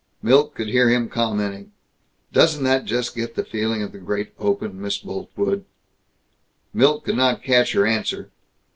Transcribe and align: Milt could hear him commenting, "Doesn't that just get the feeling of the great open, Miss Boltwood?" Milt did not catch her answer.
Milt 0.23 0.55
could 0.55 0.67
hear 0.69 0.89
him 0.89 1.09
commenting, 1.09 1.73
"Doesn't 2.33 2.63
that 2.63 2.85
just 2.85 3.15
get 3.15 3.35
the 3.35 3.45
feeling 3.45 3.83
of 3.83 3.91
the 3.91 3.99
great 3.99 4.31
open, 4.39 4.81
Miss 4.81 4.97
Boltwood?" 4.97 5.63
Milt 6.73 7.05
did 7.05 7.17
not 7.17 7.43
catch 7.43 7.73
her 7.73 7.85
answer. 7.85 8.31